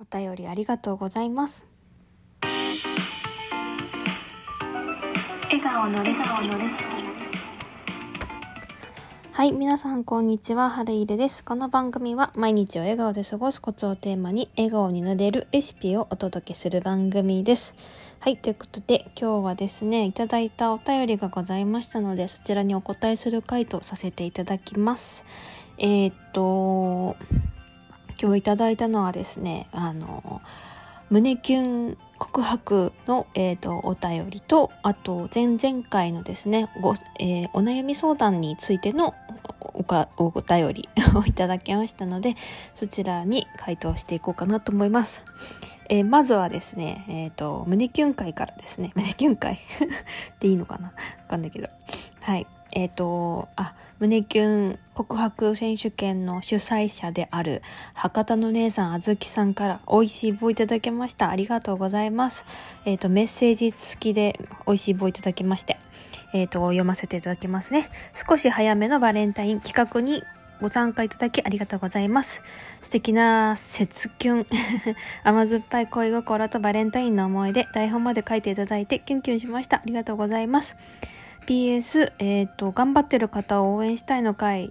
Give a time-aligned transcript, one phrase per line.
[0.00, 1.66] お便りありがとうございます。
[5.50, 6.28] 笑顔のレシピ
[9.32, 11.42] はい、皆さんこんにちは、はるいれです。
[11.42, 17.74] この番組は毎日を笑顔で過ごすコツをテーマに笑顔になれるレシピをお届けする番組です。
[18.20, 25.24] はい、ということで今日はですね、いただいたお便りがございましたので、そちらにお答えする回とさせていただきます。
[25.76, 27.16] えー、っと、
[28.20, 30.42] 今日いただいたのはですね、あの、
[31.10, 39.14] 胸キュン告白の、えー、とお便りとあと前々回のですねご、えーお悩み相談についての
[39.60, 42.36] おかお便り をいただきましたので
[42.74, 45.24] そちらに回答していこうかなと思います。
[45.88, 49.54] えーまずはですね、えっ、と、胸キュン会からですね、胸キュン会
[50.34, 50.88] っていいのかな？
[50.88, 50.92] わ
[51.28, 51.68] かんないけど。
[52.20, 52.46] はい。
[52.72, 57.62] えっ、と、あ、胸キュン告白選手権の主催者である
[57.94, 61.30] 博多の姉さんあずきさんから美味しい棒いただきました。
[61.30, 62.44] ありがとうございます。
[62.84, 65.78] えっ、と、メッセージ付きで美味しい棒いただきまして、
[66.32, 67.90] えっ、と、読ませていただきますね。
[68.14, 70.22] 少し早めのバレンタイン企画に
[70.60, 72.42] ご参加いただきありがとうございます。
[72.82, 74.46] 素敵な節キュン。
[75.22, 79.78] 甘酸っぱい恋心とバレンタインの思い出、台本まで書いていただいてキュンキュンしました。
[79.78, 80.76] ありがとうございます。
[81.48, 84.70] PS、えっ、と、頑張ってる方を応援したいの会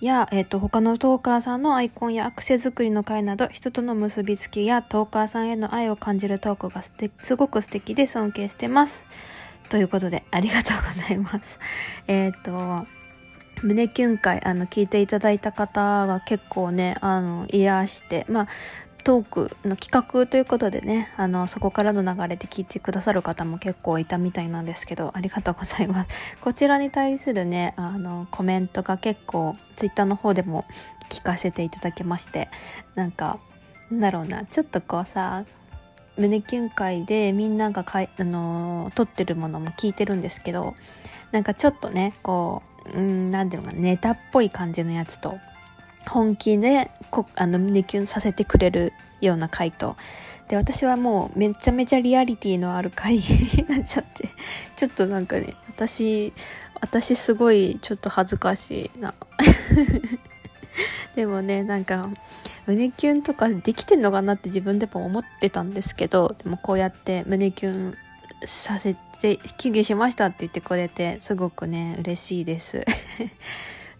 [0.00, 9.06] や、えっ、と、他のトーカーさんのアイコンやアクセ作りの会など、人との結びつきやトーカーさんへの愛を感じるトークがすごく素敵で尊敬してます。
[9.68, 11.60] ということで、ありがとうございます。
[12.08, 12.88] えっ、と、
[13.62, 18.48] 胸キュン会、あの、聞いていただいた方が結構ね、あの、いらして、まあ、
[19.04, 26.16] トークの企画ということでね、あの、そこからの流れで聞いてくださる方も結構いたみたいなんですけど、ありがとうございます。
[26.40, 30.64] こちらに対するね、あの、コメントが結構、ツイッターの方でも
[31.10, 32.48] 聞かせていただきまして、
[32.94, 33.38] なんか、
[33.90, 35.44] なんだろうな、ちょっとこうさ、
[36.16, 40.74] 胸キュン会でみんながかい、あの撮ってるものも聞いてるんですけど、
[41.30, 45.38] なんかちょっとね、こう、うん、なんていうのかな、ネタっぽい感じのやつと、
[46.08, 48.92] 本気でこあの胸キュンさせてくれる
[49.26, 49.96] ような回と
[50.48, 53.22] で私はもうめちゃめちゃリアリティのある回に
[53.68, 54.28] なっちゃって。
[54.76, 56.32] ちょっとなんかね私
[56.80, 59.14] 私すごいちょっと恥ずかしいな。
[61.16, 62.08] でもねなんか
[62.66, 67.96] 胸キュンとかできてんのかなって自分でも思ってたんですけどでもこうやって胸キュン
[68.44, 72.84] させてキュンキュンしましたって言ってくれてすごくね嬉しいです。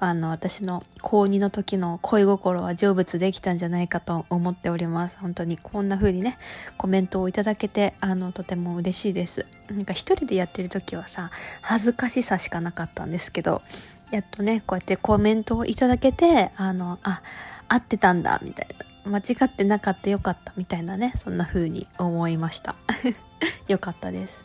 [0.00, 5.18] あの、私の高2の時の恋心は成仏できたんじゃないかと思っております。
[5.18, 6.38] 本当にこんな風にね、
[6.76, 9.46] コメントをいただけて、あの、とても嬉しいです。
[9.68, 11.30] なんか一人でやってる時はさ、
[11.62, 13.62] 恥ずかしさしかなかったんですけど、
[14.10, 17.22] やっとね、こうやってコメントをいただけて、あの、あ、
[17.68, 18.68] 合ってたんだ、みたい
[19.04, 19.10] な。
[19.10, 22.76] 間違ってなかったよかった、みたいなね、そんな風に思いました。
[23.68, 24.44] よかったです。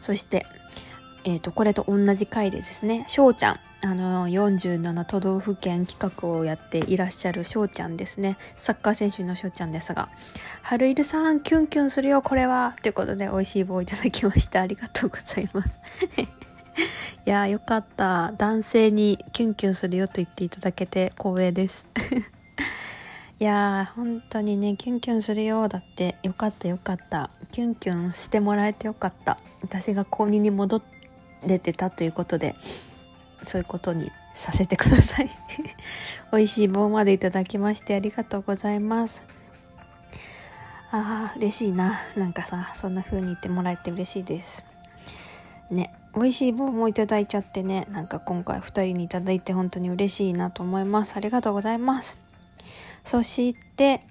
[0.00, 0.46] そして、
[1.24, 8.36] えっ、と、これと同じ回でですね、翔ちゃん、あの、47都道府県企画をやっていらっしゃる翔ちゃんですね。
[8.56, 10.08] サッカー選手の翔ちゃんですが、
[10.62, 12.76] 春入さん、キュンキュンするよ、これは。
[12.82, 15.80] ということで、美味しい棒をいただきまして、ありがとうございます。
[17.24, 18.32] いやー、よかった。
[18.32, 21.86] 男性にキュンキュンするよと言っていただけて光栄です。
[23.38, 25.68] いやー、本当にね、キュンキュンするよ。
[25.68, 27.30] だって、よかったよかった。
[27.50, 29.38] キュンキュンしてもらえてよかった。
[29.62, 30.82] 私が高2に戻っ
[31.46, 32.56] れてたということで、
[33.44, 35.30] そういうことにさせてください。
[36.32, 39.22] 美味しい棒までいただきましてありがとうございます。
[40.90, 41.98] ああ、嬉しいな。
[42.16, 44.64] なんかさ、そんな風に言ってもらえて嬉しいです。
[45.70, 51.14] ね、美味しい棒もいただいちゃってね、なんか今回2人にいただいて本当に嬉しいなと思います。
[51.16, 52.18] ありがとうございます。
[53.04, 54.04] そして、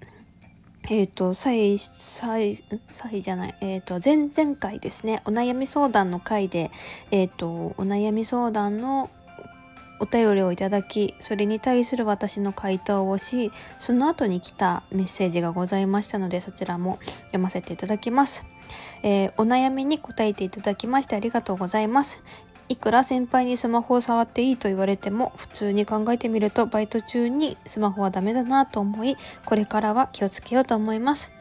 [0.89, 6.71] えっ、と、さい、さい、さいじゃない、えっ、と、前々回ですね、お悩み相談の回で、
[7.11, 9.09] えっ、と、お悩み相談の
[9.99, 18.43] お便りをいただき、それに対する私の回答をし、その後に来たメッセージがございましたので、そちらも読ませていただきます。
[19.03, 22.19] えーお悩みに答えていただきましてありがとうございます。
[22.71, 31.31] いくら先輩にスマホを触っていいと言われても、普通に考えてみると、バイト中にスマホはダメだなと思い、これからは気をつけようと思います。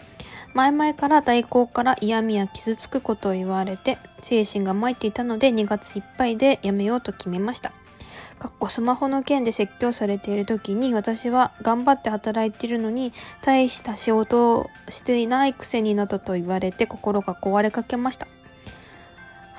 [0.54, 7.72] 前々から代行から嫌味や傷つくことを言われて、精神が参っていたので2月いっぱいでやめようと決めました。
[8.40, 13.12] かっこスマホの件で説教されている時に私は頑張って働いているのに
[13.42, 18.26] 大した仕事をしていないくせになどと言われて心が壊れかけました。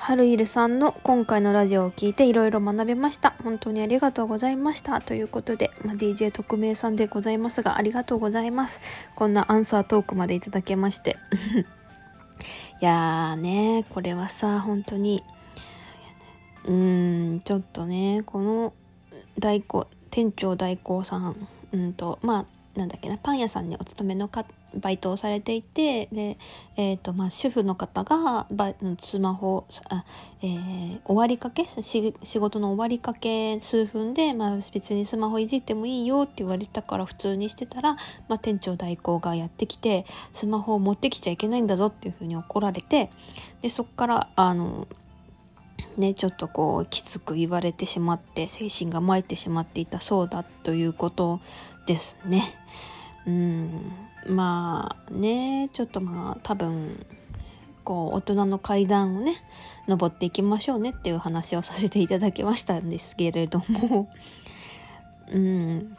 [0.02, 3.36] はるいるさんの今回のラジオを聞いていろいろ学べました。
[3.44, 5.00] 本当にありがとうございました。
[5.00, 8.80] ということで、まあ、DJ 特命さんでございますが、ありがとうございます。
[9.14, 11.18] こんなアンサートークまでいただけまして。
[12.82, 15.22] いやーね、これはさ、本当に、
[16.64, 18.72] うーん、ちょっとね、この
[19.38, 26.38] 代行、店長代行さん、うんと、まあ、なんだっけな、パン屋さんにお勤めの方、バイトをされていてで、
[26.76, 30.04] えーとまあ、主婦の方がバスマホあ、
[30.42, 37.94] えー、終わりかけ仕事の終わりかけ数分で、まあ、別にスマホいじってもいいよって言われたから普通にしてたら、
[38.28, 43.10] まあ、店長代行がやってきてスマホを持ってきちゃいけないんだぞっていうふうに怒られて
[43.60, 44.86] でそっからあの
[45.96, 51.40] ね、ちょっとこうきつく言われてしまって精神が参ってしまっていたそうだということ
[51.86, 52.54] ですね。
[53.26, 53.92] うん
[54.26, 57.04] まあねちょっとまあ多分
[57.84, 59.36] こう大人の階段をね
[59.88, 64.08] 登っていきましょうねっていう話をさせていただきましたんですけれども。
[65.30, 65.96] うん。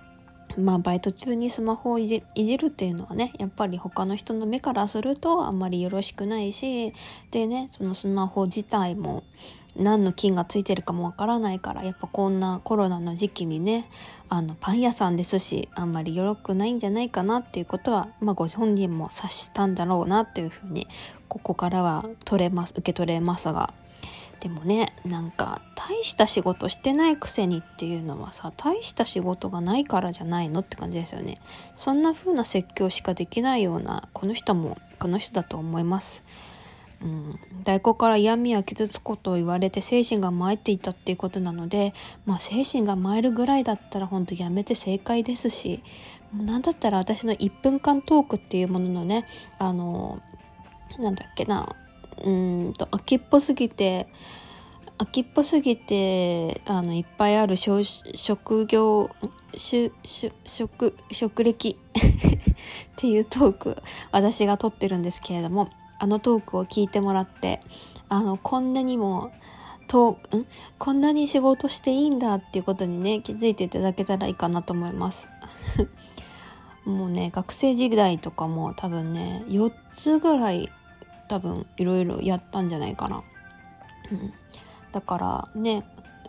[0.57, 2.21] まあバイト中にスマホをいじ
[2.57, 6.93] るっていうのはねやっぱり他の人の目からするとあんまりよろしくないし
[7.31, 9.23] でねそのスマホ自体も
[9.75, 13.89] 何の菌がついてるかもわからないからやっぱこんなコロナの時期にね
[14.29, 20.87] あのパン屋さんですしあんまりよろくないんじゃないかなっていうことは、まあ、ご本人も察したんだろうなっていうふうに
[21.27, 23.73] ここからは取れます受け取れますが
[24.43, 31.39] でもねなんか大した仕事してないくせにっていうのはさ大した仕事がないからじゃないのって感じですよね
[31.75, 36.25] そんな風な説教しかできないようなこの人もこの人だと思います。
[37.01, 41.93] うん、大根から嫌味や傷つくことを言われて精神が参っていたっていうことなので、
[42.25, 45.83] まあ、精神が参るぐらいだったら本当やめて正解ですし
[46.31, 49.25] もう何だったら私の1分間トークっていうもののね
[49.59, 50.21] あの
[50.97, 51.75] なんだっけな
[52.23, 52.29] う
[52.69, 54.07] んと秋っぽすぎて
[54.97, 59.09] 秋っぽすぎてあのいっぱいある職業
[60.45, 65.69] 職職歴 っていうトーク私が撮ってるんですけれども
[65.99, 67.61] あのトークを聞いてもらって
[68.09, 69.31] あのこんなにも
[69.87, 70.45] とん？
[70.79, 75.27] こんなに仕事していいんだっていうことにね気づいていただけたらいいかなと思います。
[76.85, 80.69] もうね学生時代とかも多分ね4つぐらい
[81.33, 83.23] 多分いろいろやったんじゃないかな、
[84.11, 84.33] うん、
[84.91, 85.83] だからね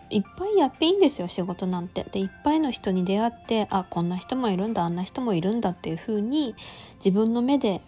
[0.08, 2.04] いっぱいやっていいんですよ仕事なんて。
[2.04, 6.54] でいっぱいの人に出会ってあこんな人もいるんだあんな人もいるんだっていう風に
[6.96, 7.82] 自分の目で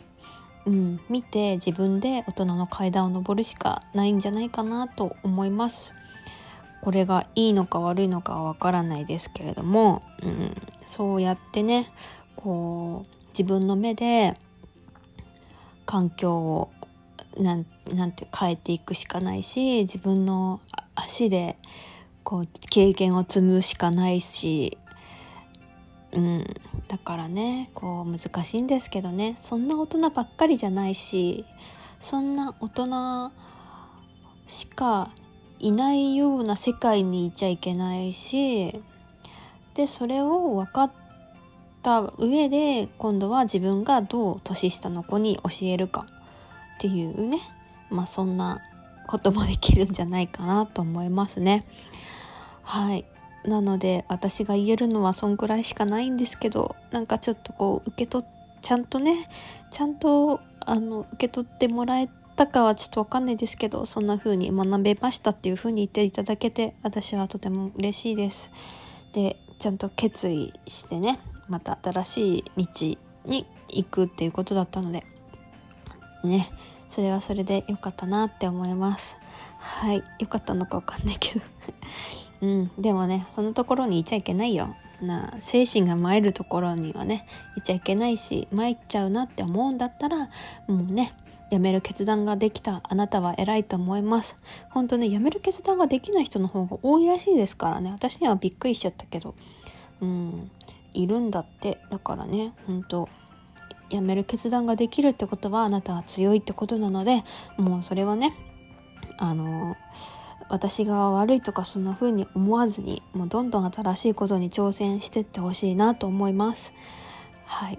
[0.67, 5.95] うん、見て自分で大人の階段を上るしかないんじゃないかなと思います。
[6.83, 10.55] これがいいのか悪いのかはわからないですけれども、うん、
[10.85, 11.89] そうやってね
[12.35, 14.35] こう自分の目で
[15.87, 16.71] 環境を
[17.39, 20.61] なんなんて変えていくしかないし自分の
[20.95, 21.57] 足で
[22.23, 24.79] こう経験を積むしかないし
[26.13, 26.45] うん、
[26.89, 29.35] だからねこう難しいんですけどね。
[29.39, 31.45] そんな大人ばっかりじゃないし
[32.01, 33.33] そんな大人
[34.47, 35.11] しか
[35.59, 38.81] いないような世界にいちゃいけないし
[39.75, 40.93] でそれを分かっ
[41.83, 46.07] た上で今度は自分がどう年下の子に教えるか。
[46.77, 47.39] っていうね
[47.91, 48.63] まあそんな
[49.07, 51.65] こともできるんじゃないかなと思いますね。
[52.63, 53.05] はい
[53.45, 58.29] なので私が言えるのはそんくらいしかないんですけどなんかちょっとこう受け取っ
[58.61, 59.29] ちゃんとね
[59.71, 68.51] ちゃんとあの受け取ってもらえたかはちょっとわかんないですけどそんな風に学べましたっていう風に言っていただけて私はとても嬉しいです。
[69.13, 72.67] でちゃんと決意してねまた新しい道
[73.25, 75.07] に行くっていうことだったので
[76.27, 76.51] ね
[76.89, 79.17] それはそれで良かったなって思います。
[79.59, 81.45] はい良かったのかわかんないけど。
[82.43, 84.77] うん、でもねそのところにいちゃいけないよ。
[85.01, 90.31] な精神が参るところにはねいちゃいけないし参っちゃうなって思うんだったら
[90.69, 91.13] もうね
[91.51, 94.37] やめる決断ができたあなたは偉いと思います。
[94.71, 97.91] 本当ねやめる決断ができない人の方が多いらしいですからね。
[97.91, 99.35] 私にはびっくりしちゃったけど。
[100.01, 100.51] うん
[100.97, 103.09] いるんだってだからね本当
[103.91, 107.25] やめる決断ができるってことはあなたは強いってことなので
[107.57, 108.35] もうそれはね
[109.19, 109.77] あの
[110.49, 116.73] 私が悪いとかそんな風に思わずにもうどんどん新しいことに挑戦してってほしいなと思います。
[117.45, 117.79] はい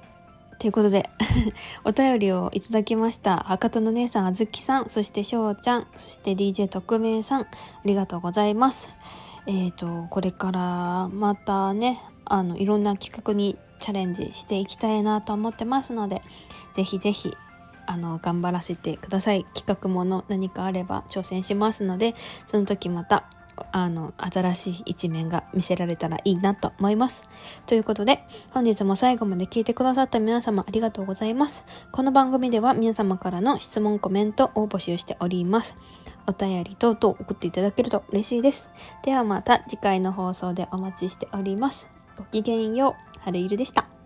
[0.59, 1.07] ということで
[1.85, 7.47] お便りをいただきました博多の姉さんあずきさんそしてしょうちゃんそして DJ 特命さんあ
[7.85, 8.89] りがとうございます。
[9.45, 16.22] えっ、ー、とこれからまたねあのいろんな企画にチャレンジしていきたいなと思ってますので
[16.74, 17.36] ぜひぜひ
[17.86, 19.46] あの頑張らせてください。
[19.53, 22.15] 企画もの何かあれば挑戦しますので
[22.46, 23.29] その時また
[23.72, 27.24] あの新しい一面が見せられたらいいなと思います。
[27.65, 31.63] ということで本日も最後まで聞いてくださった皆様ありがとうございます。
[31.91, 35.75] この番組では皆様からの質問コメントを募集しております。
[36.27, 38.69] お便り等々送っていただけると嬉しいです。
[39.03, 41.88] ではまた次回の放送でお待ちしております。
[42.17, 43.16] ごきげんよう。
[43.27, 43.97] 春いるでした。